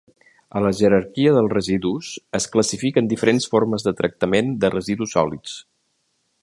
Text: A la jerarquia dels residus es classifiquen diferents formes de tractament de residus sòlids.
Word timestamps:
A 0.59 0.61
la 0.65 0.69
jerarquia 0.77 1.33
dels 1.35 1.51
residus 1.55 2.09
es 2.39 2.49
classifiquen 2.55 3.11
diferents 3.13 3.47
formes 3.53 3.87
de 3.89 3.95
tractament 4.01 4.53
de 4.65 4.77
residus 4.79 5.15
sòlids. 5.19 5.59